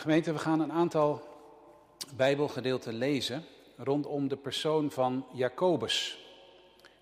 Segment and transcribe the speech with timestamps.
[0.00, 1.22] Gemeente, we gaan een aantal
[2.16, 3.44] Bijbelgedeelten lezen
[3.76, 6.18] rondom de persoon van Jacobus.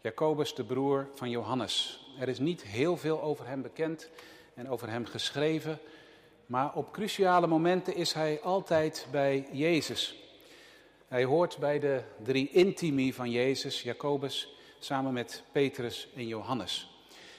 [0.01, 2.07] Jacobus, de broer van Johannes.
[2.21, 4.11] Er is niet heel veel over hem bekend
[4.55, 5.79] en over hem geschreven,
[6.47, 10.15] maar op cruciale momenten is hij altijd bij Jezus.
[11.09, 16.91] Hij hoort bij de drie intimi van Jezus, Jacobus, samen met Petrus en Johannes.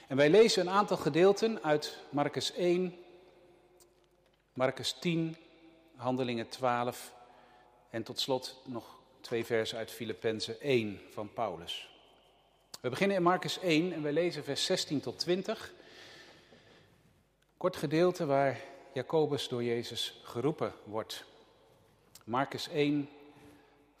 [0.08, 2.94] En wij lezen een aantal gedeelten uit Marcus 1,
[4.52, 5.36] Marcus 10,
[6.00, 7.12] Handelingen 12
[7.90, 11.88] en tot slot nog twee versen uit Filippenzen 1 van Paulus.
[12.80, 15.72] We beginnen in Marcus 1 en we lezen vers 16 tot 20.
[17.56, 18.60] Kort gedeelte waar
[18.92, 21.24] Jacobus door Jezus geroepen wordt.
[22.24, 23.08] Marcus 1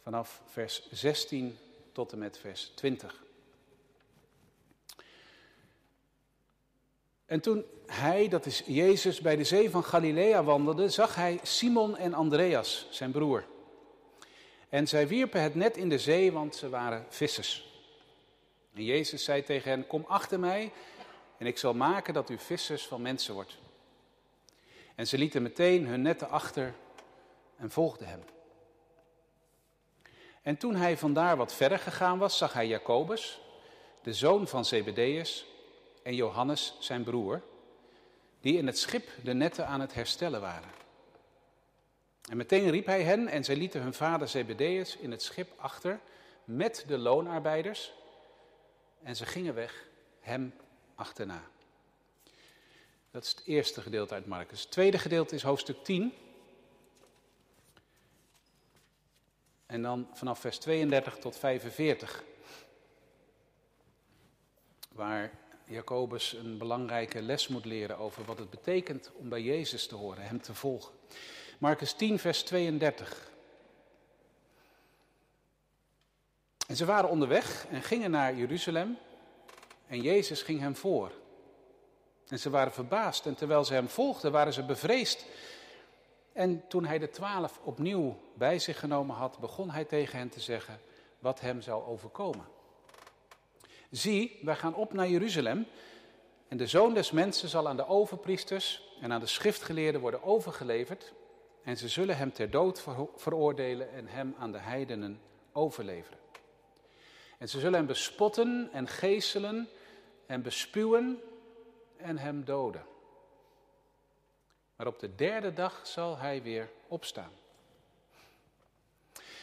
[0.02, 1.58] vanaf vers 16
[1.92, 3.22] tot en met vers 20.
[7.30, 11.96] En toen hij, dat is Jezus, bij de zee van Galilea wandelde, zag hij Simon
[11.96, 13.44] en Andreas, zijn broer.
[14.68, 17.72] En zij wierpen het net in de zee, want ze waren vissers.
[18.74, 20.72] En Jezus zei tegen hen, kom achter mij
[21.38, 23.58] en ik zal maken dat u vissers van mensen wordt.
[24.94, 26.74] En ze lieten meteen hun netten achter
[27.56, 28.24] en volgden hem.
[30.42, 33.40] En toen hij vandaar wat verder gegaan was, zag hij Jacobus,
[34.02, 35.46] de zoon van Zebedeus,
[36.02, 37.42] en Johannes, zijn broer,
[38.40, 40.70] die in het schip de netten aan het herstellen waren.
[42.30, 46.00] En meteen riep hij hen en zij lieten hun vader Zebedeus in het schip achter
[46.44, 47.92] met de loonarbeiders
[49.02, 49.86] en ze gingen weg
[50.20, 50.54] hem
[50.94, 51.42] achterna.
[53.10, 54.60] Dat is het eerste gedeelte uit Marcus.
[54.60, 56.12] Het tweede gedeelte is hoofdstuk 10.
[59.66, 62.24] En dan vanaf vers 32 tot 45.
[64.88, 65.39] Waar
[65.70, 70.22] Jacobus een belangrijke les moet leren over wat het betekent om bij Jezus te horen,
[70.22, 70.94] hem te volgen.
[71.58, 73.30] Marcus 10, vers 32.
[76.66, 78.98] En ze waren onderweg en gingen naar Jeruzalem
[79.86, 81.12] en Jezus ging hem voor.
[82.28, 85.26] En ze waren verbaasd en terwijl ze hem volgden waren ze bevreesd.
[86.32, 90.40] En toen hij de twaalf opnieuw bij zich genomen had, begon hij tegen hen te
[90.40, 90.80] zeggen
[91.18, 92.46] wat hem zou overkomen.
[93.90, 95.66] Zie, wij gaan op naar Jeruzalem
[96.48, 101.12] en de zoon des mensen zal aan de overpriesters en aan de schriftgeleerden worden overgeleverd
[101.62, 102.84] en ze zullen hem ter dood
[103.16, 105.20] veroordelen en hem aan de heidenen
[105.52, 106.18] overleveren.
[107.38, 109.68] En ze zullen hem bespotten en geeselen
[110.26, 111.20] en bespuwen
[111.96, 112.84] en hem doden.
[114.76, 117.32] Maar op de derde dag zal hij weer opstaan.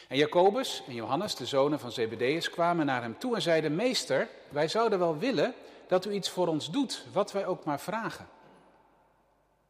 [0.08, 4.28] En Jacobus en Johannes, de zonen van Zebedeus, kwamen naar hem toe en zeiden: Meester,
[4.48, 5.54] wij zouden wel willen
[5.86, 8.28] dat u iets voor ons doet, wat wij ook maar vragen.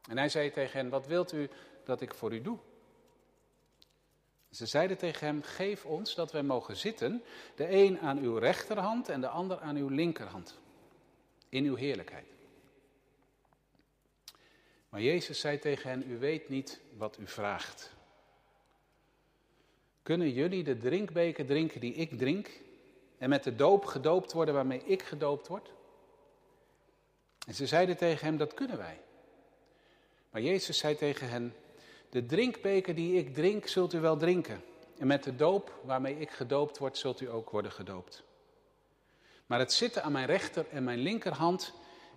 [0.09, 1.51] En hij zei tegen hen: Wat wilt u
[1.85, 2.59] dat ik voor u doe?
[4.51, 7.23] Ze zeiden tegen hem: Geef ons dat wij mogen zitten,
[7.55, 10.59] de een aan uw rechterhand en de ander aan uw linkerhand,
[11.49, 12.27] in uw heerlijkheid.
[14.89, 17.97] Maar Jezus zei tegen hen: U weet niet wat u vraagt.
[20.09, 22.51] Kunnen jullie de drinkbeker drinken die ik drink
[23.19, 25.73] en met de doop gedoopt worden waarmee ik gedoopt word?
[27.47, 29.01] En ze zeiden tegen hem, dat kunnen wij.
[30.31, 31.55] Maar Jezus zei tegen hen,
[32.11, 34.63] de drinkbeker die ik drink zult u wel drinken.
[34.99, 38.23] En met de doop waarmee ik gedoopt word, zult u ook worden gedoopt.
[39.47, 41.73] Maar het zitten aan mijn rechter en mijn linkerhand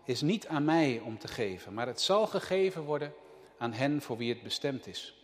[0.06, 3.14] is niet aan mij om te geven, maar het zal gegeven worden
[3.58, 5.21] aan hen voor wie het bestemd is.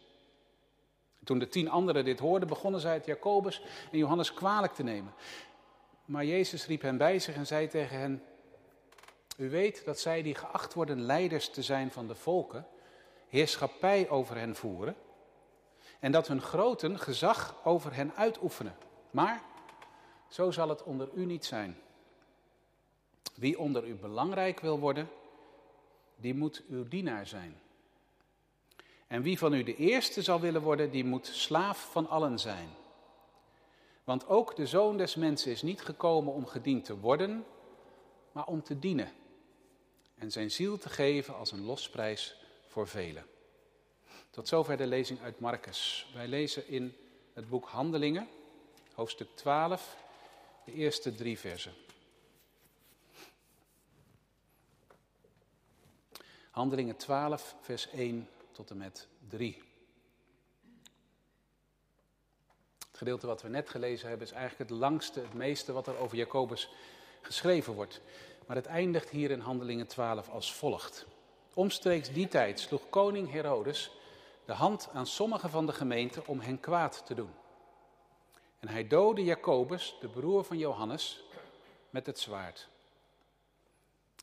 [1.27, 3.61] Toen de tien anderen dit hoorden, begonnen zij het Jacobus
[3.91, 5.13] en Johannes kwalijk te nemen.
[6.05, 8.23] Maar Jezus riep hen bij zich en zei tegen hen:
[9.37, 12.67] U weet dat zij die geacht worden leiders te zijn van de volken,
[13.27, 14.95] heerschappij over hen voeren
[15.99, 18.75] en dat hun groten gezag over hen uitoefenen.
[19.11, 19.41] Maar
[20.27, 21.77] zo zal het onder u niet zijn.
[23.35, 25.09] Wie onder u belangrijk wil worden,
[26.15, 27.59] die moet uw dienaar zijn.
[29.07, 32.69] En wie van u de eerste zal willen worden, die moet slaaf van allen zijn.
[34.03, 37.45] Want ook de zoon des mensen is niet gekomen om gediend te worden,
[38.31, 39.11] maar om te dienen.
[40.15, 42.35] En zijn ziel te geven als een losprijs
[42.67, 43.25] voor velen.
[44.29, 46.11] Tot zover de lezing uit Marcus.
[46.13, 46.95] Wij lezen in
[47.33, 48.27] het boek Handelingen,
[48.93, 49.97] hoofdstuk 12,
[50.65, 51.73] de eerste drie versen.
[56.51, 58.27] Handelingen 12, vers 1
[58.57, 59.63] tot en met 3.
[62.87, 65.97] Het gedeelte wat we net gelezen hebben is eigenlijk het langste, het meeste wat er
[65.97, 66.69] over Jacobus
[67.21, 68.01] geschreven wordt.
[68.45, 71.05] Maar het eindigt hier in Handelingen 12 als volgt.
[71.53, 73.91] Omstreeks die tijd sloeg koning Herodes
[74.45, 77.33] de hand aan sommigen van de gemeente om hen kwaad te doen.
[78.59, 81.23] En hij doodde Jacobus, de broer van Johannes,
[81.89, 82.67] met het zwaard.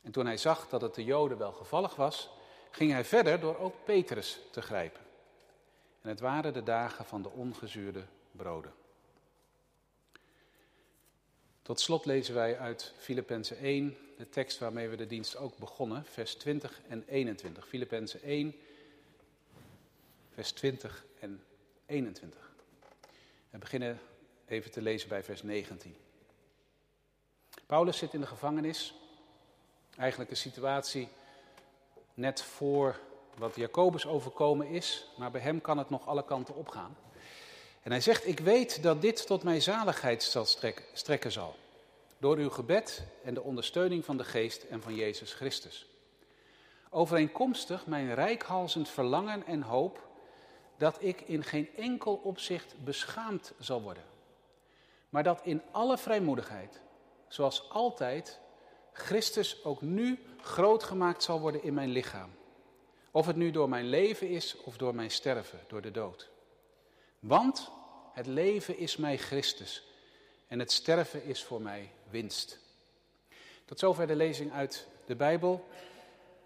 [0.03, 2.31] En toen hij zag dat het de Joden wel gevallig was,
[2.75, 5.01] ging hij verder door ook Petrus te grijpen.
[6.01, 8.73] En het waren de dagen van de ongezuurde broden.
[11.63, 16.05] Tot slot lezen wij uit Filippenzen 1, de tekst waarmee we de dienst ook begonnen,
[16.05, 17.69] vers 20 en 21.
[17.69, 18.55] Filippenzen 1,
[20.33, 21.45] vers 20 en
[21.87, 22.51] 21.
[23.51, 24.01] We beginnen
[24.47, 25.97] even te lezen bij vers 19.
[27.67, 28.95] Paulus zit in de gevangenis.
[29.97, 31.09] Eigenlijk een situatie
[32.15, 33.01] net voor
[33.39, 36.97] wat Jacobus overkomen is, maar bij hem kan het nog alle kanten opgaan.
[37.83, 40.45] En hij zegt, ik weet dat dit tot mijn zaligheid zal
[40.93, 41.57] strekken zal.
[42.19, 45.87] Door uw gebed en de ondersteuning van de geest en van Jezus Christus.
[46.91, 50.09] Overeenkomstig mijn rijkhalzend verlangen en hoop
[50.77, 54.05] dat ik in geen enkel opzicht beschaamd zal worden.
[55.09, 56.81] Maar dat in alle vrijmoedigheid,
[57.29, 58.41] zoals altijd,
[58.95, 62.31] Christus ook nu groot gemaakt zal worden in mijn lichaam.
[63.11, 66.29] Of het nu door mijn leven is of door mijn sterven, door de dood.
[67.21, 67.71] Want
[68.13, 69.89] het leven is mij Christus
[70.47, 72.59] en het sterven is voor mij winst.
[73.65, 75.69] Tot zover de lezing uit de Bijbel.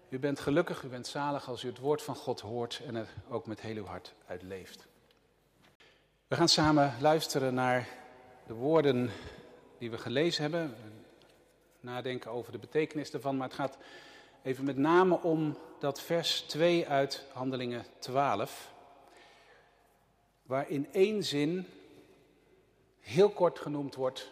[0.09, 3.07] U bent gelukkig, u bent zalig als u het woord van God hoort en er
[3.29, 4.87] ook met heel uw hart uit leeft.
[6.27, 7.87] We gaan samen luisteren naar
[8.47, 9.11] de woorden
[9.77, 10.75] die we gelezen hebben.
[11.79, 13.77] Nadenken over de betekenis ervan, maar het gaat
[14.41, 18.71] even met name om dat vers 2 uit Handelingen 12.
[20.43, 21.67] Waar in één zin
[22.99, 24.31] heel kort genoemd wordt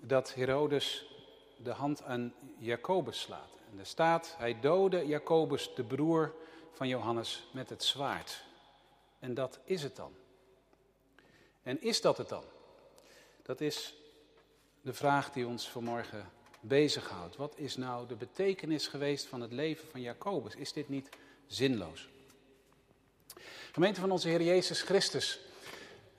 [0.00, 1.14] dat Herodes
[1.56, 3.48] de hand aan Jacobus slaat.
[3.72, 6.34] En er staat, hij doodde Jacobus, de broer
[6.72, 8.44] van Johannes, met het zwaard.
[9.18, 10.12] En dat is het dan.
[11.62, 12.44] En is dat het dan?
[13.42, 13.94] Dat is
[14.86, 16.28] de vraag die ons vanmorgen
[16.60, 17.36] bezighoudt.
[17.36, 20.54] Wat is nou de betekenis geweest van het leven van Jacobus?
[20.54, 21.08] Is dit niet
[21.46, 22.08] zinloos?
[23.72, 25.40] Gemeente van onze Heer Jezus Christus.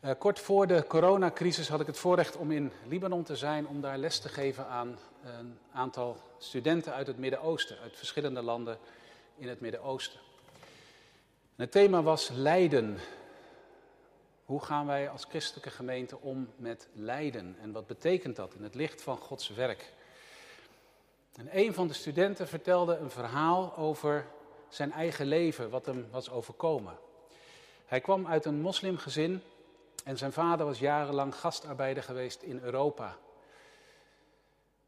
[0.02, 3.82] Uh, kort voor de coronacrisis had ik het voorrecht om in Libanon te zijn om
[3.82, 8.78] daar les te geven aan een aantal studenten uit het Midden-Oosten, uit verschillende landen
[9.38, 10.20] in het Midden-Oosten.
[11.56, 12.98] Het thema was lijden.
[14.48, 18.76] Hoe gaan wij als christelijke gemeente om met lijden en wat betekent dat in het
[18.76, 19.94] licht van Gods werk?
[21.36, 24.26] En een van de studenten vertelde een verhaal over
[24.70, 26.98] zijn eigen leven, wat hem was overkomen.
[27.86, 29.42] Hij kwam uit een moslimgezin
[30.04, 33.18] en zijn vader was jarenlang gastarbeider geweest in Europa.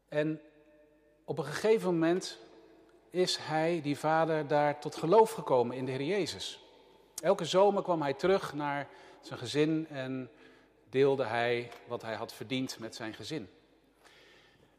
[0.08, 0.40] En
[1.24, 2.38] op een gegeven moment
[3.10, 6.64] is hij, die vader, daar tot geloof gekomen in de Heer Jezus.
[7.22, 8.88] Elke zomer kwam hij terug naar
[9.20, 10.30] zijn gezin en
[10.88, 13.48] deelde hij wat hij had verdiend met zijn gezin.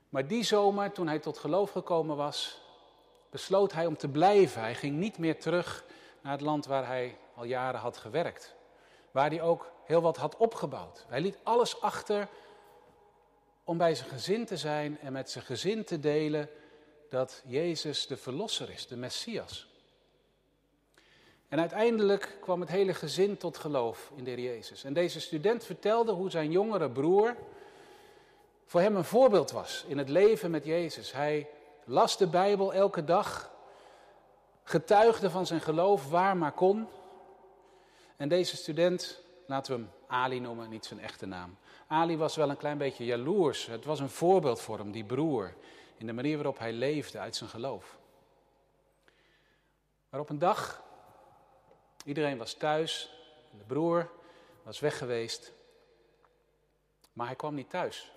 [0.09, 2.61] Maar die zomer, toen hij tot geloof gekomen was,
[3.29, 4.61] besloot hij om te blijven.
[4.61, 5.85] Hij ging niet meer terug
[6.21, 8.55] naar het land waar hij al jaren had gewerkt.
[9.11, 11.05] Waar hij ook heel wat had opgebouwd.
[11.07, 12.27] Hij liet alles achter
[13.63, 16.49] om bij zijn gezin te zijn en met zijn gezin te delen
[17.09, 19.70] dat Jezus de Verlosser is, de Messias.
[21.51, 24.83] En uiteindelijk kwam het hele gezin tot geloof in de Heer Jezus.
[24.83, 27.35] En deze student vertelde hoe zijn jongere broer
[28.65, 31.11] voor hem een voorbeeld was in het leven met Jezus.
[31.11, 31.49] Hij
[31.83, 33.51] las de Bijbel elke dag,
[34.63, 36.87] getuigde van zijn geloof waar maar kon.
[38.17, 41.57] En deze student, laten we hem Ali noemen, niet zijn echte naam.
[41.87, 43.65] Ali was wel een klein beetje jaloers.
[43.65, 45.53] Het was een voorbeeld voor hem, die broer,
[45.97, 47.97] in de manier waarop hij leefde uit zijn geloof.
[50.09, 50.89] Maar op een dag,
[52.05, 53.09] iedereen was thuis,
[53.57, 54.11] de broer
[54.63, 55.51] was weg geweest,
[57.13, 58.11] maar hij kwam niet thuis.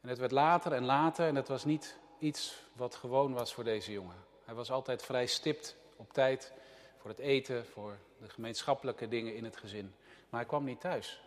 [0.00, 3.64] En het werd later en later en het was niet iets wat gewoon was voor
[3.64, 4.24] deze jongen.
[4.44, 6.52] Hij was altijd vrij stipt op tijd
[6.98, 9.94] voor het eten, voor de gemeenschappelijke dingen in het gezin.
[10.28, 11.20] Maar hij kwam niet thuis.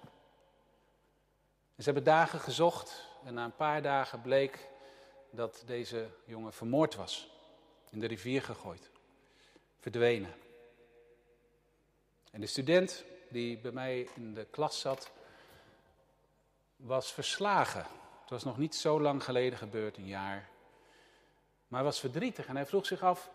[1.77, 4.69] Ze hebben dagen gezocht en na een paar dagen bleek
[5.29, 7.29] dat deze jongen vermoord was.
[7.89, 8.89] In de rivier gegooid.
[9.79, 10.33] Verdwenen.
[12.37, 15.11] En de student die bij mij in de klas zat,
[16.75, 17.85] was verslagen.
[18.21, 20.49] Het was nog niet zo lang geleden gebeurd, een jaar.
[21.67, 23.29] Maar hij was verdrietig en hij vroeg zich af,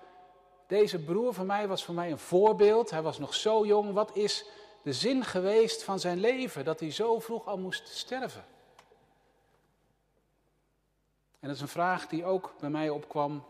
[0.67, 2.91] deze broer van mij was voor mij een voorbeeld.
[2.91, 3.93] Hij was nog zo jong.
[3.93, 4.45] Wat is
[4.83, 8.45] de zin geweest van zijn leven dat hij zo vroeg al moest sterven?
[11.41, 13.45] En dat is een vraag die ook bij mij opkwam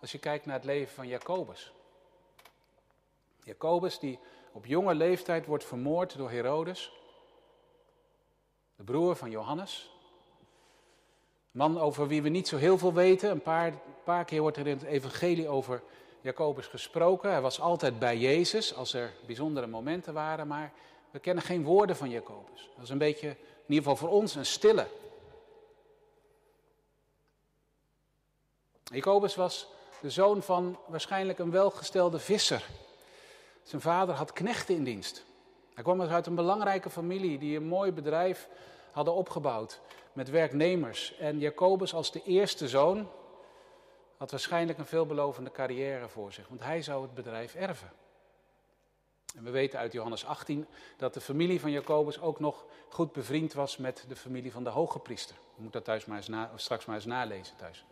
[0.00, 1.72] als je kijkt naar het leven van Jacobus.
[3.42, 4.18] Jacobus die
[4.58, 6.92] op jonge leeftijd wordt vermoord door Herodes,
[8.76, 9.90] de broer van Johannes.
[11.50, 13.30] Man over wie we niet zo heel veel weten.
[13.30, 13.72] Een paar,
[14.04, 15.82] paar keer wordt er in het evangelie over
[16.20, 17.30] Jacobus gesproken.
[17.30, 20.72] Hij was altijd bij Jezus als er bijzondere momenten waren, maar
[21.10, 22.70] we kennen geen woorden van Jacobus.
[22.74, 24.86] Dat is een beetje, in ieder geval voor ons, een stille.
[28.82, 29.68] Jacobus was
[30.00, 32.66] de zoon van waarschijnlijk een welgestelde visser.
[33.68, 35.24] Zijn vader had knechten in dienst.
[35.74, 38.48] Hij kwam dus uit een belangrijke familie die een mooi bedrijf
[38.90, 39.80] hadden opgebouwd
[40.12, 41.16] met werknemers.
[41.16, 43.08] En Jacobus als de eerste zoon
[44.16, 47.90] had waarschijnlijk een veelbelovende carrière voor zich, want hij zou het bedrijf erven.
[49.36, 53.52] En we weten uit Johannes 18 dat de familie van Jacobus ook nog goed bevriend
[53.52, 55.36] was met de familie van de hoge priester.
[55.56, 57.84] Je moet dat thuis maar eens na, straks maar eens nalezen thuis.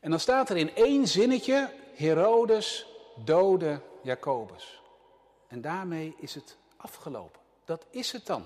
[0.00, 4.82] En dan staat er in één zinnetje, Herodes doodde Jacobus.
[5.48, 7.40] En daarmee is het afgelopen.
[7.64, 8.44] Dat is het dan.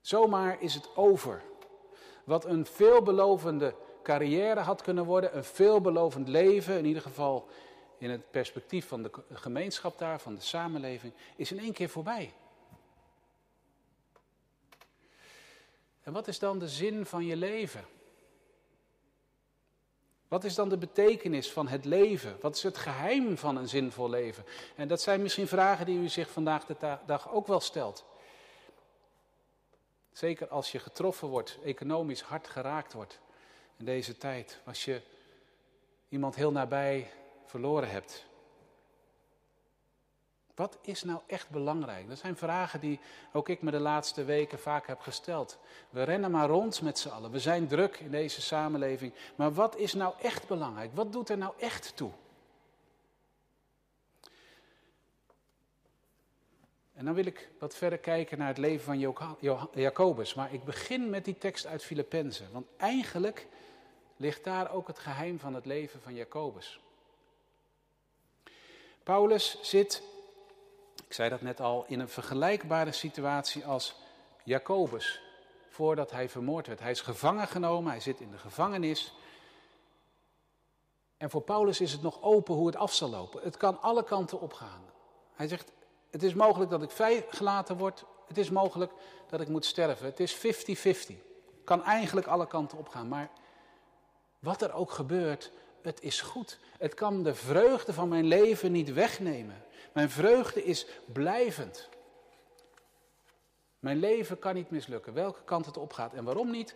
[0.00, 1.42] Zomaar is het over.
[2.24, 7.48] Wat een veelbelovende carrière had kunnen worden, een veelbelovend leven, in ieder geval
[7.98, 12.34] in het perspectief van de gemeenschap daar, van de samenleving, is in één keer voorbij.
[16.02, 17.84] En wat is dan de zin van je leven?
[20.28, 22.36] Wat is dan de betekenis van het leven?
[22.40, 24.44] Wat is het geheim van een zinvol leven?
[24.76, 28.04] En dat zijn misschien vragen die u zich vandaag de dag ook wel stelt.
[30.12, 33.20] Zeker als je getroffen wordt, economisch hard geraakt wordt
[33.76, 34.60] in deze tijd.
[34.64, 35.00] Als je
[36.08, 37.10] iemand heel nabij
[37.44, 38.26] verloren hebt.
[40.56, 42.08] Wat is nou echt belangrijk?
[42.08, 43.00] Dat zijn vragen die
[43.32, 45.58] ook ik me de laatste weken vaak heb gesteld.
[45.90, 47.30] We rennen maar rond met z'n allen.
[47.30, 49.12] We zijn druk in deze samenleving.
[49.34, 50.90] Maar wat is nou echt belangrijk?
[50.94, 52.10] Wat doet er nou echt toe?
[56.94, 58.98] En dan wil ik wat verder kijken naar het leven van
[59.74, 60.34] Jacobus.
[60.34, 62.52] Maar ik begin met die tekst uit Filippenzen.
[62.52, 63.46] Want eigenlijk
[64.16, 66.80] ligt daar ook het geheim van het leven van Jacobus.
[69.02, 70.02] Paulus zit,
[71.06, 73.94] ik zei dat net al, in een vergelijkbare situatie als
[74.44, 75.20] Jacobus.
[75.68, 76.80] Voordat hij vermoord werd.
[76.80, 79.14] Hij is gevangen genomen, hij zit in de gevangenis.
[81.16, 83.42] En voor Paulus is het nog open hoe het af zal lopen.
[83.42, 84.82] Het kan alle kanten opgaan.
[85.34, 85.72] Hij zegt,
[86.10, 88.04] het is mogelijk dat ik vrijgelaten word.
[88.26, 88.92] Het is mogelijk
[89.28, 90.06] dat ik moet sterven.
[90.06, 91.14] Het is 50-50.
[91.64, 93.08] Kan eigenlijk alle kanten opgaan.
[93.08, 93.30] Maar
[94.38, 95.52] wat er ook gebeurt,
[95.86, 96.58] het is goed.
[96.78, 99.64] Het kan de vreugde van mijn leven niet wegnemen.
[99.92, 101.88] Mijn vreugde is blijvend.
[103.78, 106.74] Mijn leven kan niet mislukken, welke kant het opgaat en waarom niet.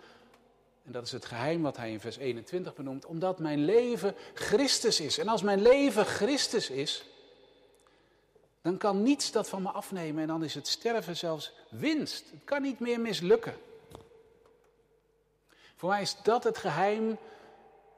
[0.85, 3.07] En dat is het geheim wat hij in vers 21 benoemt.
[3.07, 5.19] Omdat mijn leven Christus is.
[5.19, 7.05] En als mijn leven Christus is,
[8.63, 12.31] dan kan niets dat van me afnemen en dan is het sterven zelfs winst.
[12.31, 13.55] Het kan niet meer mislukken.
[15.77, 17.19] Voor mij is dat het geheim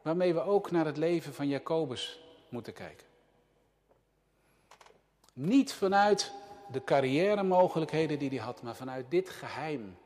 [0.03, 3.07] waarmee we ook naar het leven van Jacobus moeten kijken.
[5.33, 6.33] Niet vanuit
[6.73, 9.97] de carrière mogelijkheden die hij had, maar vanuit dit geheim.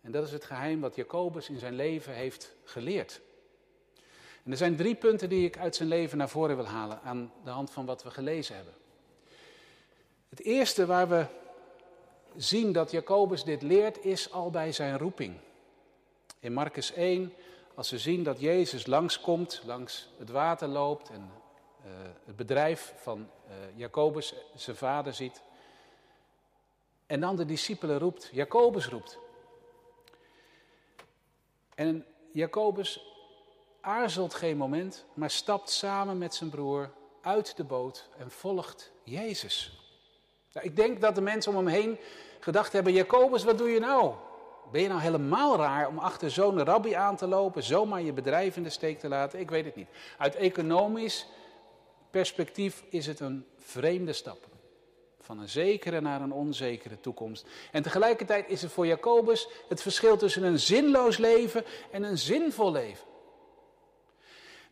[0.00, 3.20] En dat is het geheim wat Jacobus in zijn leven heeft geleerd.
[4.44, 7.32] En er zijn drie punten die ik uit zijn leven naar voren wil halen aan
[7.44, 8.74] de hand van wat we gelezen hebben.
[10.28, 11.26] Het eerste waar we
[12.36, 15.36] zien dat Jacobus dit leert is al bij zijn roeping.
[16.40, 17.32] In Marcus 1,
[17.76, 21.30] als we zien dat Jezus langskomt, langs het water loopt en
[21.86, 21.92] uh,
[22.24, 25.42] het bedrijf van uh, Jacobus, zijn vader, ziet.
[27.06, 29.18] En dan de discipelen roept, Jacobus roept.
[31.74, 33.14] En Jacobus
[33.80, 36.90] aarzelt geen moment, maar stapt samen met zijn broer
[37.20, 39.80] uit de boot en volgt Jezus.
[40.52, 41.98] Nou, ik denk dat de mensen om hem heen
[42.40, 44.14] gedacht hebben: Jacobus, wat doe je nou?
[44.70, 48.56] Ben je nou helemaal raar om achter zo'n rabbi aan te lopen, zomaar je bedrijf
[48.56, 49.40] in de steek te laten?
[49.40, 49.88] Ik weet het niet.
[50.18, 51.26] Uit economisch
[52.10, 54.46] perspectief is het een vreemde stap.
[55.20, 57.46] Van een zekere naar een onzekere toekomst.
[57.72, 62.72] En tegelijkertijd is het voor Jacobus het verschil tussen een zinloos leven en een zinvol
[62.72, 63.06] leven.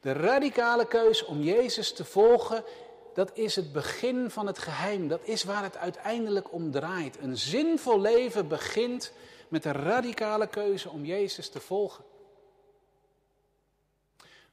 [0.00, 2.64] De radicale keus om Jezus te volgen
[3.14, 5.08] dat is het begin van het geheim.
[5.08, 7.18] Dat is waar het uiteindelijk om draait.
[7.20, 9.12] Een zinvol leven begint
[9.54, 12.04] met de radicale keuze om Jezus te volgen.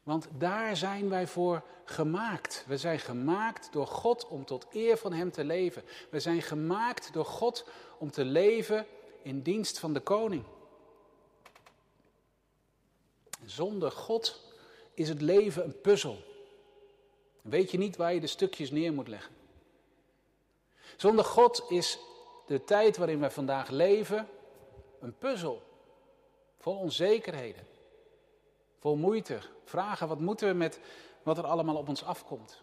[0.03, 2.65] Want daar zijn wij voor gemaakt.
[2.67, 5.84] We zijn gemaakt door God om tot eer van Hem te leven.
[6.10, 7.65] We zijn gemaakt door God
[7.98, 8.86] om te leven
[9.22, 10.43] in dienst van de koning.
[13.46, 14.41] Zonder God
[14.93, 16.24] is het leven een puzzel.
[17.41, 19.36] Weet je niet waar je de stukjes neer moet leggen.
[20.98, 22.00] Zonder God is
[22.46, 24.27] de tijd waarin wij vandaag leven
[25.01, 25.62] een puzzel.
[26.58, 27.67] Vol onzekerheden.
[28.79, 29.39] Vol moeite.
[29.63, 30.79] Vragen wat moeten we met
[31.24, 32.62] wat er allemaal op ons afkomt.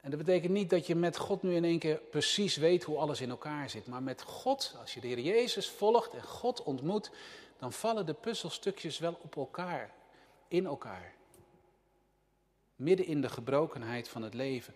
[0.00, 2.98] En dat betekent niet dat je met God nu in één keer precies weet hoe
[2.98, 3.86] alles in elkaar zit.
[3.86, 7.10] Maar met God, als je de Heer Jezus volgt en God ontmoet,
[7.58, 9.94] dan vallen de puzzelstukjes wel op elkaar,
[10.48, 11.14] in elkaar.
[12.76, 14.74] Midden in de gebrokenheid van het leven.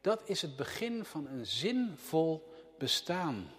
[0.00, 3.50] Dat is het begin van een zinvol bestaan.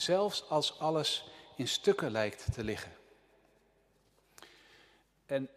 [0.00, 1.24] Zelfs als alles
[1.56, 2.92] in stukken lijkt te liggen.
[5.26, 5.48] En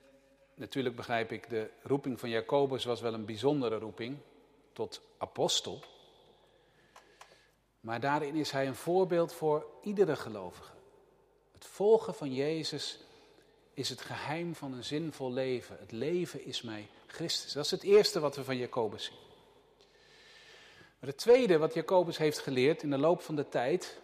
[0.55, 4.17] natuurlijk begrijp ik, de roeping van Jacobus was wel een bijzondere roeping
[4.73, 5.83] tot apostel.
[7.79, 10.71] Maar daarin is hij een voorbeeld voor iedere gelovige.
[11.51, 12.99] Het volgen van Jezus
[13.73, 15.77] is het geheim van een zinvol leven.
[15.79, 17.53] Het leven is mij Christus.
[17.53, 19.17] Dat is het eerste wat we van Jacobus zien.
[20.99, 24.01] Maar het tweede wat Jacobus heeft geleerd in de loop van de tijd,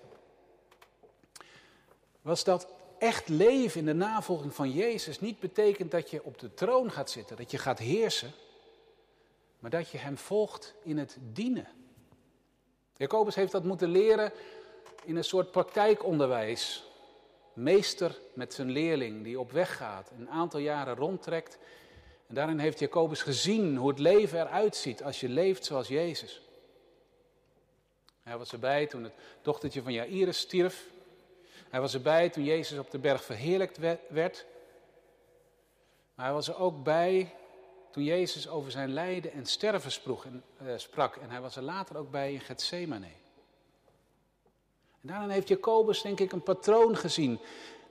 [2.30, 2.68] was dat
[2.98, 7.10] echt leven in de navolging van Jezus niet betekent dat je op de troon gaat
[7.10, 8.32] zitten, dat je gaat heersen,
[9.60, 11.68] maar dat je Hem volgt in het dienen.
[12.98, 14.32] Jacobus heeft dat moeten leren
[15.04, 16.84] in een soort praktijkonderwijs.
[17.54, 21.58] Meester met zijn leerling die op weg gaat, een aantal jaren rondtrekt.
[22.28, 26.42] En daarin heeft Jacobus gezien hoe het leven eruit ziet als je leeft zoals Jezus.
[28.22, 30.98] Hij was erbij toen het dochtertje van Jairus stierf.
[31.70, 33.78] Hij was erbij toen Jezus op de berg verheerlijkt
[34.10, 34.46] werd.
[36.16, 37.34] Maar hij was er ook bij
[37.92, 39.92] toen Jezus over zijn lijden en sterven
[40.26, 41.16] en, uh, sprak.
[41.16, 43.06] En hij was er later ook bij in Gethsemane.
[45.02, 47.40] En daarin heeft Jacobus denk ik een patroon gezien.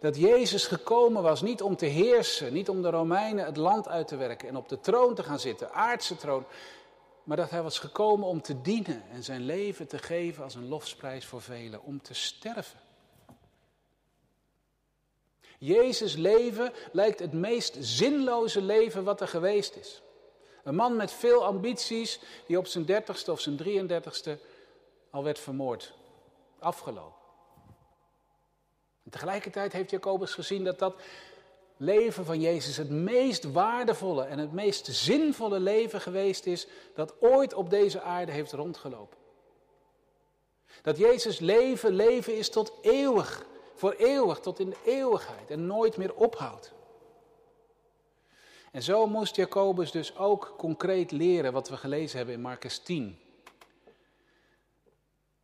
[0.00, 4.08] Dat Jezus gekomen was niet om te heersen, niet om de Romeinen het land uit
[4.08, 6.45] te werken en op de troon te gaan zitten, aardse troon.
[7.25, 10.69] Maar dat hij was gekomen om te dienen en zijn leven te geven als een
[10.69, 12.87] lofsprijs voor velen, om te sterven.
[15.58, 20.02] Jezus' leven lijkt het meest zinloze leven wat er geweest is.
[20.64, 24.40] Een man met veel ambities die op zijn dertigste of zijn 33ste
[25.10, 25.92] al werd vermoord.
[26.58, 27.16] Afgelopen.
[29.04, 30.94] En tegelijkertijd heeft Jacobus gezien dat dat
[31.76, 37.54] leven van Jezus het meest waardevolle en het meest zinvolle leven geweest is dat ooit
[37.54, 39.16] op deze aarde heeft rondgelopen.
[40.82, 43.47] Dat Jezus leven leven is tot eeuwig
[43.78, 46.73] voor eeuwig tot in de eeuwigheid en nooit meer ophoudt.
[48.73, 53.19] En zo moest Jacobus dus ook concreet leren wat we gelezen hebben in Marcus 10.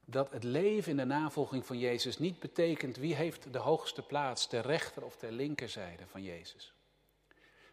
[0.04, 4.48] Dat het leven in de navolging van Jezus niet betekent wie heeft de hoogste plaats,
[4.48, 6.72] de rechter of de linkerzijde van Jezus.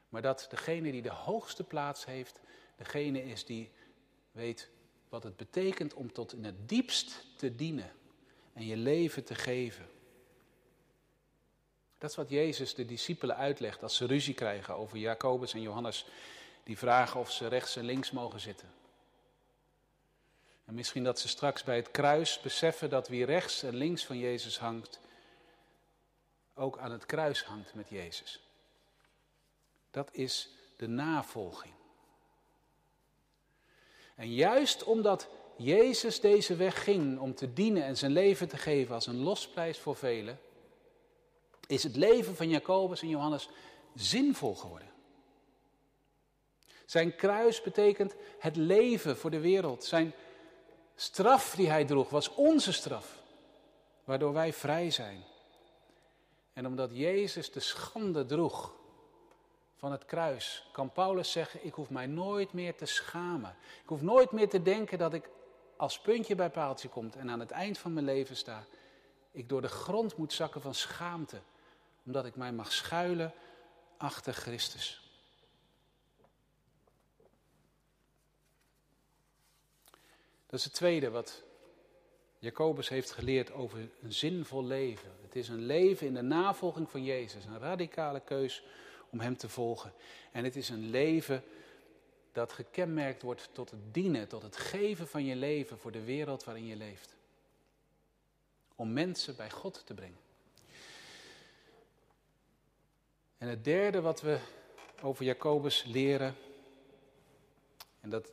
[0.10, 2.40] Maar dat degene die de hoogste plaats heeft,
[2.78, 3.72] degene is die
[4.32, 4.70] weet
[5.10, 7.92] wat het betekent om tot in het diepst te dienen
[8.54, 9.86] en je leven te geven.
[12.02, 16.06] Dat is wat Jezus de discipelen uitlegt als ze ruzie krijgen over Jacobus en Johannes.
[16.64, 18.74] Die vragen of ze rechts en links mogen zitten.
[20.66, 24.18] En misschien dat ze straks bij het kruis beseffen dat wie rechts en links van
[24.18, 25.00] Jezus hangt,
[26.54, 28.42] ook aan het kruis hangt met Jezus.
[29.92, 31.74] Dat is de navolging.
[34.16, 38.96] En juist omdat Jezus deze weg ging om te dienen en zijn leven te geven
[38.96, 40.40] als een losprijs voor velen,
[41.72, 43.50] is het leven van Jacobus en Johannes
[43.96, 44.90] zinvol geworden.
[46.86, 49.84] Zijn kruis betekent het leven voor de wereld.
[49.84, 50.14] Zijn
[50.96, 53.24] straf die hij droeg was onze straf,
[54.04, 55.24] waardoor wij vrij zijn.
[56.54, 58.74] En omdat Jezus de schande droeg
[59.76, 63.56] van het kruis, kan Paulus zeggen: Ik hoef mij nooit meer te schamen.
[63.84, 65.30] Ik hoef nooit meer te denken dat ik
[65.78, 68.66] als puntje bij paaltje komt en aan het eind van mijn leven sta.
[69.32, 71.42] Ik door de grond moet zakken van schaamte
[72.06, 73.34] omdat ik mij mag schuilen
[73.98, 75.02] achter Christus.
[80.46, 81.44] Dat is het tweede wat
[82.40, 85.12] Jacobus heeft geleerd over een zinvol leven.
[85.22, 88.64] Het is een leven in de navolging van Jezus, een radicale keus
[89.10, 89.94] om Hem te volgen.
[90.32, 91.44] En het is een leven
[92.32, 96.44] dat gekenmerkt wordt tot het dienen, tot het geven van je leven voor de wereld
[96.44, 97.16] waarin je leeft.
[98.76, 100.20] Om mensen bij God te brengen.
[103.42, 104.40] En het derde wat we
[105.02, 106.36] over Jacobus leren,
[108.02, 108.32] en dat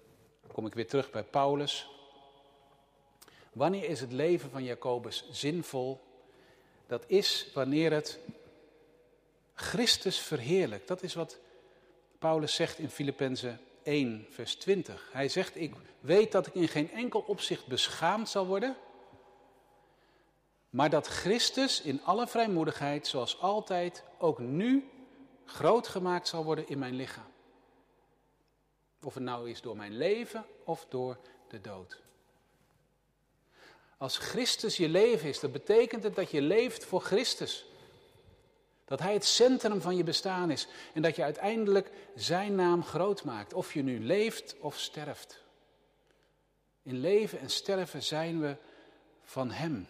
[0.53, 1.88] kom ik weer terug bij Paulus.
[3.53, 6.01] Wanneer is het leven van Jacobus zinvol?
[6.87, 8.18] Dat is wanneer het
[9.55, 10.88] Christus verheerlijkt.
[10.88, 11.38] Dat is wat
[12.18, 15.09] Paulus zegt in Filippenzen 1, vers 20.
[15.12, 18.77] Hij zegt, ik weet dat ik in geen enkel opzicht beschaamd zal worden,
[20.71, 24.88] maar dat Christus in alle vrijmoedigheid, zoals altijd, ook nu
[25.49, 27.33] groot gemaakt zal worden in mijn lichaam.
[29.03, 32.01] Of het nou is door mijn leven of door de dood.
[33.97, 37.67] Als Christus je leven is, dan betekent het dat je leeft voor Christus.
[38.85, 43.25] Dat Hij het centrum van je bestaan is en dat je uiteindelijk Zijn naam groot
[43.25, 45.43] maakt, of je nu leeft of sterft.
[46.83, 48.57] In leven en sterven zijn we
[49.23, 49.89] van Hem.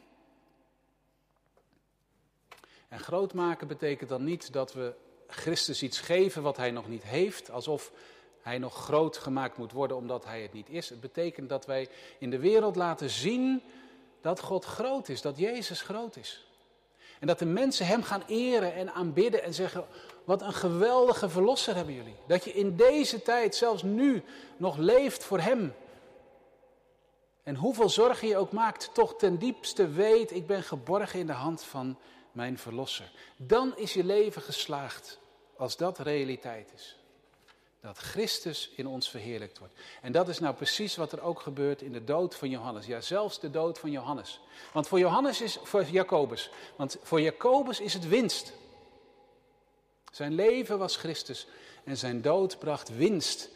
[2.89, 4.95] En groot maken betekent dan niet dat we
[5.29, 7.93] Christus iets geven wat Hij nog niet heeft, alsof
[8.43, 10.89] Hij nog groot gemaakt moet worden omdat Hij het niet is.
[10.89, 11.89] Het betekent dat wij
[12.19, 13.63] in de wereld laten zien
[14.21, 16.47] dat God groot is, dat Jezus groot is.
[17.21, 19.87] En dat de mensen Hem gaan eren en aanbidden en zeggen,
[20.25, 22.17] wat een geweldige verlosser hebben jullie.
[22.27, 24.23] Dat je in deze tijd, zelfs nu,
[24.57, 25.75] nog leeft voor Hem.
[27.43, 31.33] En hoeveel zorgen je ook maakt, toch ten diepste weet, ik ben geborgen in de
[31.33, 31.99] hand van
[32.39, 33.11] mijn verlosser.
[33.37, 35.19] Dan is je leven geslaagd,
[35.57, 36.97] als dat realiteit is.
[37.81, 39.75] Dat Christus in ons verheerlijkt wordt.
[40.03, 42.87] En dat is nou precies wat er ook gebeurt in de dood van Johannes.
[42.87, 44.41] Ja, zelfs de dood van Johannes.
[44.73, 48.53] Want voor Johannes is, voor Jacobus, want voor Jacobus is het winst.
[50.13, 51.47] Zijn leven was Christus
[51.85, 53.51] en zijn dood bracht winst.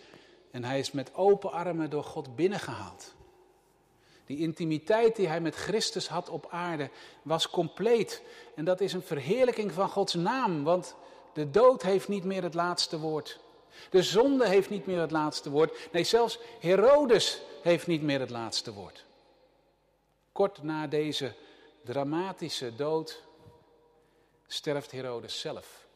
[0.50, 3.14] En hij is met open armen door God binnengehaald.
[4.32, 6.90] Die intimiteit die hij met Christus had op aarde
[7.22, 8.22] was compleet.
[8.54, 10.94] En dat is een verheerlijking van Gods naam, want
[11.32, 13.40] de dood heeft niet meer het laatste woord.
[13.90, 15.88] De zonde heeft niet meer het laatste woord.
[15.92, 19.04] Nee, zelfs Herodes heeft niet meer het laatste woord.
[20.32, 21.34] Kort na deze
[21.84, 23.22] dramatische dood
[24.46, 25.86] sterft Herodes zelf.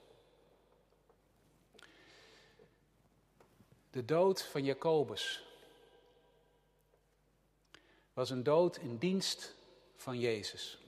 [3.90, 5.44] De dood van Jacobus
[8.16, 9.54] was een dood in dienst
[9.96, 10.78] van Jezus.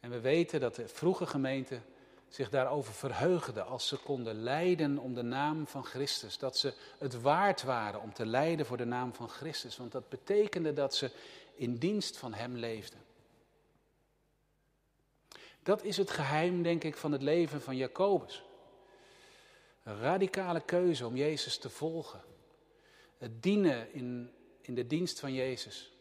[0.00, 1.80] En we weten dat de vroege gemeente
[2.28, 6.38] zich daarover verheugde als ze konden lijden om de naam van Christus.
[6.38, 9.76] Dat ze het waard waren om te lijden voor de naam van Christus.
[9.76, 11.10] Want dat betekende dat ze
[11.54, 13.00] in dienst van Hem leefden.
[15.62, 18.44] Dat is het geheim, denk ik, van het leven van Jacobus.
[19.82, 22.20] Een radicale keuze om Jezus te volgen.
[23.18, 25.91] Het dienen in, in de dienst van Jezus.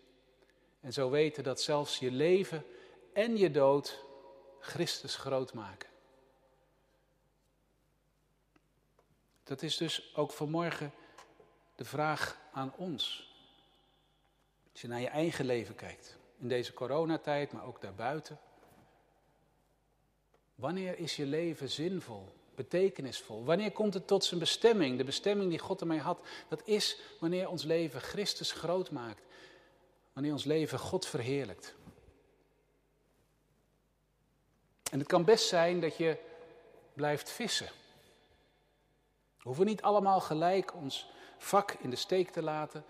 [0.82, 2.65] En zo weten dat zelfs je leven
[3.13, 4.04] en je dood
[4.60, 5.89] Christus groot maken.
[9.44, 10.94] Dat is dus ook vanmorgen
[11.76, 13.34] de vraag aan ons.
[14.72, 18.39] Als je naar je eigen leven kijkt, in deze coronatijd, maar ook daarbuiten.
[20.56, 23.44] Wanneer is je leven zinvol, betekenisvol?
[23.44, 26.20] Wanneer komt het tot zijn bestemming, de bestemming die God ermee had?
[26.48, 29.24] Dat is wanneer ons leven Christus groot maakt.
[30.13, 31.76] Wanneer ons leven God verheerlijkt.
[34.91, 36.17] En het kan best zijn dat je
[36.93, 37.69] blijft vissen.
[39.38, 42.86] We hoeven niet allemaal gelijk ons vak in de steek te laten.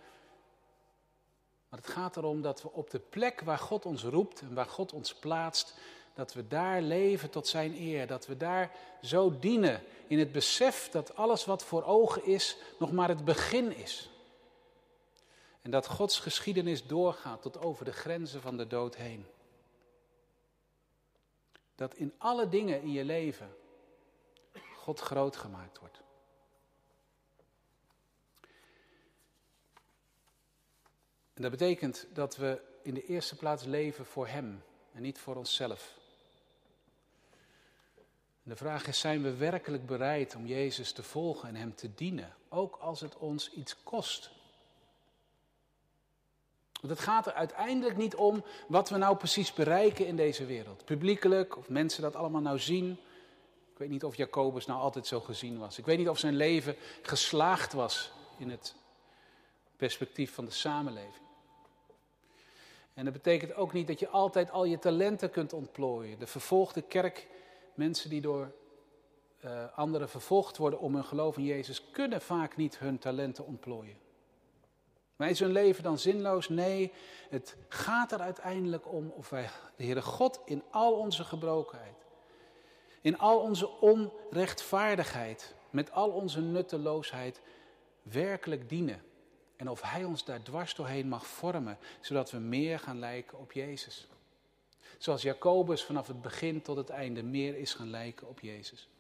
[1.70, 4.66] Maar het gaat erom dat we op de plek waar God ons roept en waar
[4.66, 5.74] God ons plaatst,
[6.14, 8.08] dat we daar leven tot Zijn eer.
[8.08, 12.92] Dat we daar zo dienen in het besef dat alles wat voor ogen is nog
[12.92, 14.11] maar het begin is.
[15.62, 19.26] En dat Gods geschiedenis doorgaat tot over de grenzen van de dood heen.
[21.76, 23.56] Dat in alle dingen in je leven
[24.76, 26.02] God groot gemaakt wordt.
[31.34, 35.36] En dat betekent dat we in de eerste plaats leven voor Hem en niet voor
[35.36, 36.00] onszelf.
[38.44, 42.36] De vraag is, zijn we werkelijk bereid om Jezus te volgen en Hem te dienen,
[42.50, 44.32] ook als het ons iets kost?
[46.82, 50.86] Want het gaat er uiteindelijk niet om wat we nou precies bereiken in deze wereld.
[50.86, 52.92] Publiekelijk, of mensen dat allemaal nou zien.
[53.72, 55.78] Ik weet niet of Jacobus nou altijd zo gezien was.
[55.78, 58.76] Ik weet niet of zijn leven geslaagd was in het
[59.76, 61.26] perspectief van de samenleving.
[62.94, 66.20] En dat betekent ook niet dat je altijd al je talenten kunt ontplooien.
[66.20, 67.28] De vervolgde kerk,
[67.74, 68.52] mensen die door
[69.46, 73.98] uh, anderen vervolgd worden om hun geloof in Jezus, kunnen vaak niet hun talenten ontplooien.
[75.22, 76.50] Maar is hun leven dan zinloos?
[76.50, 76.92] Nee,
[77.30, 82.06] het gaat er uiteindelijk om of wij de Heere God in al onze gebrokenheid,
[83.02, 87.42] in al onze onrechtvaardigheid, met al onze nutteloosheid
[88.02, 89.02] werkelijk dienen.
[89.56, 93.52] En of Hij ons daar dwars doorheen mag vormen, zodat we meer gaan lijken op
[93.52, 94.08] Jezus.
[94.98, 98.91] Zoals Jacobus vanaf het begin tot het einde meer is gaan lijken op Jezus.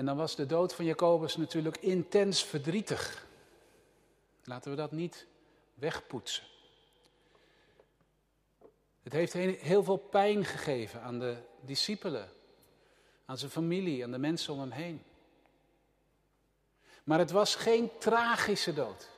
[0.00, 3.26] En dan was de dood van Jacobus natuurlijk intens verdrietig.
[4.44, 5.26] Laten we dat niet
[5.74, 6.44] wegpoetsen.
[9.02, 12.28] Het heeft heel veel pijn gegeven aan de discipelen,
[13.24, 15.02] aan zijn familie, aan de mensen om hem heen.
[17.04, 19.08] Maar het was geen tragische dood.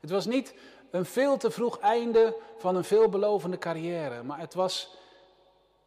[0.00, 0.54] Het was niet
[0.90, 4.96] een veel te vroeg einde van een veelbelovende carrière, maar het was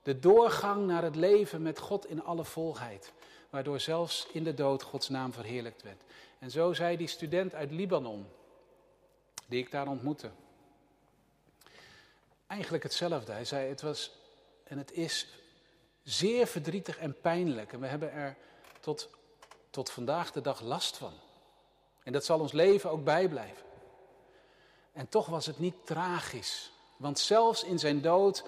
[0.03, 3.13] de doorgang naar het leven met God in alle volheid,
[3.51, 6.01] waardoor zelfs in de dood Gods naam verheerlijkt werd.
[6.39, 8.27] En zo zei die student uit Libanon,
[9.45, 10.29] die ik daar ontmoette,
[12.47, 13.31] eigenlijk hetzelfde.
[13.31, 14.11] Hij zei: Het was
[14.63, 15.27] en het is
[16.03, 17.73] zeer verdrietig en pijnlijk.
[17.73, 18.37] En we hebben er
[18.79, 19.09] tot,
[19.69, 21.13] tot vandaag de dag last van.
[22.03, 23.65] En dat zal ons leven ook bijblijven.
[24.91, 26.71] En toch was het niet tragisch.
[26.97, 28.43] Want zelfs in zijn dood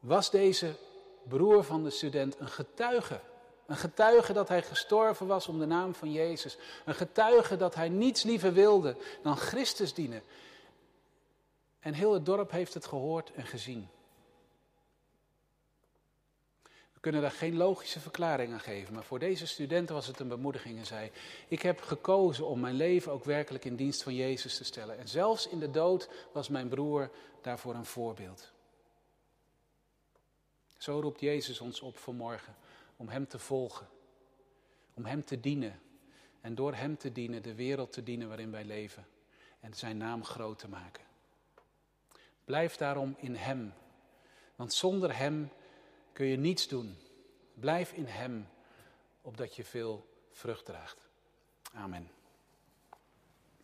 [0.00, 0.76] was deze
[1.22, 3.20] broer van de student een getuige.
[3.66, 6.56] Een getuige dat hij gestorven was om de naam van Jezus.
[6.84, 10.22] Een getuige dat hij niets liever wilde dan Christus dienen.
[11.80, 13.88] En heel het dorp heeft het gehoord en gezien.
[16.92, 20.28] We kunnen daar geen logische verklaring aan geven, maar voor deze studenten was het een
[20.28, 21.10] bemoediging en zei:
[21.48, 24.98] Ik heb gekozen om mijn leven ook werkelijk in dienst van Jezus te stellen.
[24.98, 28.52] En zelfs in de dood was mijn broer daarvoor een voorbeeld.
[30.78, 32.54] Zo roept Jezus ons op vanmorgen
[32.96, 33.88] om Hem te volgen,
[34.94, 35.80] om Hem te dienen
[36.40, 39.06] en door Hem te dienen de wereld te dienen waarin wij leven
[39.60, 41.04] en Zijn naam groot te maken.
[42.44, 43.72] Blijf daarom in Hem,
[44.56, 45.50] want zonder Hem
[46.12, 46.96] kun je niets doen.
[47.54, 48.48] Blijf in Hem,
[49.20, 51.08] opdat je veel vrucht draagt.
[51.72, 52.10] Amen.